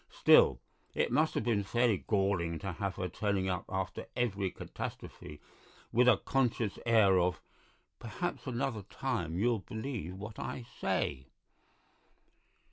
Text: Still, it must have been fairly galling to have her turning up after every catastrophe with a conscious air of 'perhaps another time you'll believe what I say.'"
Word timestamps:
Still, 0.09 0.59
it 0.95 1.11
must 1.11 1.35
have 1.35 1.43
been 1.43 1.61
fairly 1.61 1.99
galling 2.07 2.57
to 2.57 2.71
have 2.71 2.95
her 2.95 3.07
turning 3.07 3.47
up 3.47 3.65
after 3.69 4.07
every 4.15 4.49
catastrophe 4.49 5.39
with 5.91 6.07
a 6.07 6.17
conscious 6.17 6.79
air 6.87 7.19
of 7.19 7.39
'perhaps 7.99 8.47
another 8.47 8.81
time 8.81 9.37
you'll 9.37 9.59
believe 9.59 10.15
what 10.15 10.39
I 10.39 10.65
say.'" 10.79 11.27